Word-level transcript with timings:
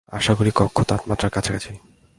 আশা 0.07 0.33
করি, 0.35 0.51
কক্ষ 0.55 0.77
তাপমাত্রার 0.81 1.31
কাছাকাছি। 1.31 1.71